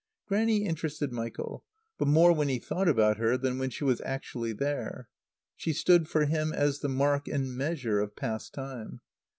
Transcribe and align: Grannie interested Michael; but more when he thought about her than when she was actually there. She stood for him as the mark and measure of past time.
Grannie 0.25 0.65
interested 0.65 1.11
Michael; 1.11 1.63
but 1.99 2.07
more 2.07 2.33
when 2.33 2.49
he 2.49 2.57
thought 2.57 2.87
about 2.87 3.17
her 3.17 3.37
than 3.37 3.59
when 3.59 3.69
she 3.69 3.83
was 3.83 4.01
actually 4.03 4.51
there. 4.51 5.07
She 5.55 5.73
stood 5.73 6.07
for 6.09 6.25
him 6.25 6.51
as 6.51 6.79
the 6.79 6.89
mark 6.89 7.27
and 7.27 7.55
measure 7.55 7.99
of 7.99 8.15
past 8.15 8.51
time. 8.51 9.01